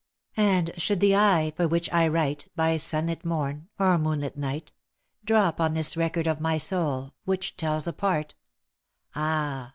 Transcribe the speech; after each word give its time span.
"And 0.55 0.71
should 0.77 0.99
the 0.99 1.15
eye 1.15 1.53
for 1.55 1.67
which 1.67 1.87
I 1.93 2.07
write 2.07 2.47
By 2.55 2.75
sun 2.77 3.05
lit 3.05 3.23
morn, 3.23 3.67
or 3.77 3.99
moon 3.99 4.21
lit 4.21 4.35
night, 4.35 4.71
Drop 5.23 5.61
on 5.61 5.75
this 5.75 5.95
record 5.95 6.25
of 6.25 6.41
my 6.41 6.57
soul, 6.57 7.13
Which 7.25 7.55
tells 7.55 7.85
a 7.85 7.93
part— 7.93 8.33
ah 9.15 9.69